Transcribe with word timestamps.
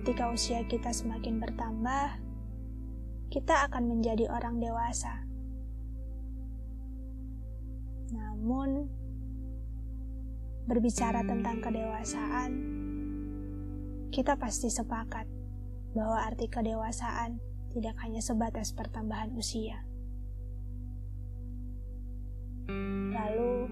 ketika 0.00 0.32
usia 0.32 0.64
kita 0.64 0.96
semakin 0.96 1.36
bertambah, 1.44 2.16
kita 3.28 3.68
akan 3.68 3.84
menjadi 3.84 4.32
orang 4.32 4.56
dewasa. 4.56 5.28
Namun, 8.08 8.88
berbicara 10.64 11.20
tentang 11.20 11.60
kedewasaan, 11.60 12.50
kita 14.08 14.40
pasti 14.40 14.72
sepakat 14.72 15.28
bahwa 15.92 16.16
arti 16.24 16.48
kedewasaan 16.48 17.36
tidak 17.76 18.00
hanya 18.00 18.24
sebatas 18.24 18.72
pertambahan 18.72 19.36
usia. 19.36 19.84
Lalu, 23.12 23.68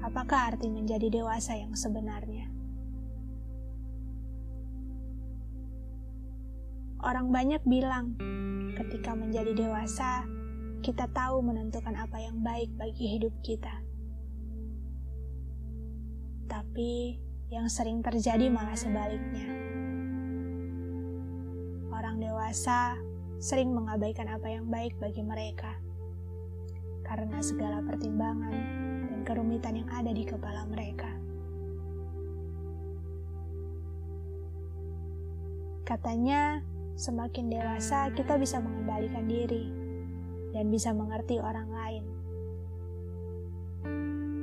apakah 0.00 0.56
arti 0.56 0.72
menjadi 0.72 1.12
dewasa 1.12 1.60
yang 1.60 1.76
sebenarnya? 1.76 2.51
Orang 7.02 7.34
banyak 7.34 7.58
bilang, 7.66 8.14
ketika 8.78 9.18
menjadi 9.18 9.58
dewasa, 9.58 10.22
kita 10.86 11.10
tahu 11.10 11.42
menentukan 11.42 11.98
apa 11.98 12.14
yang 12.22 12.38
baik 12.46 12.70
bagi 12.78 13.18
hidup 13.18 13.34
kita. 13.42 13.74
Tapi, 16.46 17.18
yang 17.50 17.66
sering 17.66 18.06
terjadi 18.06 18.46
malah 18.54 18.78
sebaliknya. 18.78 19.50
Orang 21.90 22.22
dewasa 22.22 22.94
sering 23.42 23.74
mengabaikan 23.74 24.30
apa 24.30 24.46
yang 24.46 24.70
baik 24.70 24.94
bagi 25.02 25.26
mereka 25.26 25.74
karena 27.02 27.42
segala 27.42 27.82
pertimbangan 27.82 28.54
dan 29.10 29.20
kerumitan 29.26 29.74
yang 29.74 29.90
ada 29.90 30.14
di 30.14 30.22
kepala 30.22 30.64
mereka. 30.70 31.10
Katanya, 35.82 36.62
semakin 36.96 37.48
dewasa 37.48 38.12
kita 38.12 38.36
bisa 38.36 38.60
mengendalikan 38.60 39.24
diri 39.24 39.68
dan 40.52 40.68
bisa 40.68 40.92
mengerti 40.92 41.40
orang 41.40 41.68
lain. 41.72 42.04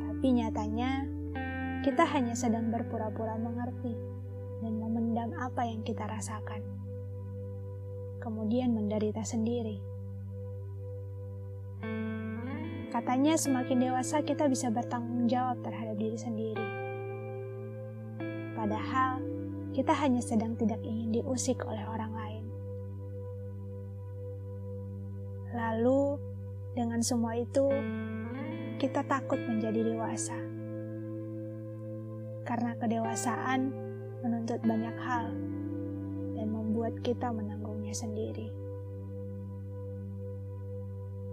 Tapi 0.06 0.28
nyatanya, 0.36 1.08
kita 1.86 2.04
hanya 2.04 2.36
sedang 2.36 2.68
berpura-pura 2.74 3.40
mengerti 3.40 3.96
dan 4.60 4.74
memendam 4.76 5.32
apa 5.40 5.64
yang 5.64 5.80
kita 5.86 6.04
rasakan. 6.04 6.60
Kemudian 8.20 8.76
menderita 8.76 9.24
sendiri. 9.24 9.80
Katanya 12.90 13.40
semakin 13.40 13.80
dewasa 13.80 14.26
kita 14.26 14.50
bisa 14.52 14.68
bertanggung 14.74 15.30
jawab 15.30 15.62
terhadap 15.64 15.96
diri 15.96 16.20
sendiri. 16.20 16.68
Padahal 18.60 19.24
kita 19.72 19.96
hanya 19.96 20.20
sedang 20.20 20.60
tidak 20.60 20.84
ingin 20.84 21.16
diusik 21.16 21.64
oleh 21.64 21.86
orang 21.88 22.12
lain. 22.12 22.29
Lalu, 25.50 26.22
dengan 26.78 27.02
semua 27.02 27.34
itu, 27.34 27.66
kita 28.78 29.02
takut 29.10 29.42
menjadi 29.50 29.82
dewasa. 29.82 30.38
Karena 32.46 32.78
kedewasaan 32.78 33.74
menuntut 34.22 34.62
banyak 34.62 34.98
hal 35.02 35.34
dan 36.38 36.48
membuat 36.54 36.98
kita 37.02 37.34
menanggungnya 37.34 37.94
sendiri. 37.98 38.54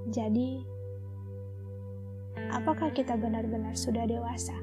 Jadi, 0.08 0.64
apakah 2.48 2.95
kita 2.95 3.19
benar-benar 3.20 3.77
sudah 3.77 4.06
dewasa 4.08 4.56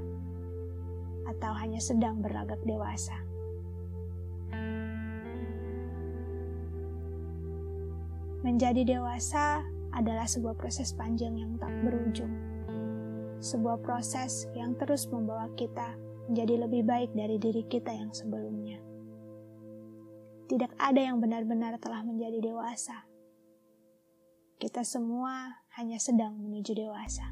atau 1.29 1.51
hanya 1.61 1.77
sedang 1.83 2.25
berlagak 2.25 2.59
dewasa? 2.65 3.32
Menjadi 8.43 8.83
dewasa 8.83 9.63
adalah 9.95 10.27
sebuah 10.27 10.59
proses 10.59 10.91
panjang 10.91 11.39
yang 11.39 11.55
tak 11.55 11.71
berujung. 11.79 12.35
Sebuah 13.39 13.79
proses 13.79 14.51
yang 14.51 14.75
terus 14.75 15.07
membawa 15.07 15.47
kita 15.55 15.95
menjadi 16.27 16.67
lebih 16.67 16.83
baik 16.83 17.15
dari 17.15 17.39
diri 17.39 17.63
kita 17.71 17.95
yang 17.95 18.11
sebelumnya. 18.11 18.83
Tidak 20.51 20.75
ada 20.75 20.99
yang 20.99 21.23
benar-benar 21.23 21.79
telah 21.79 22.03
menjadi 22.03 22.43
dewasa. 22.43 23.07
Kita 24.59 24.83
semua 24.83 25.63
hanya 25.79 25.95
sedang 25.95 26.35
menuju 26.35 26.75
dewasa. 26.75 27.31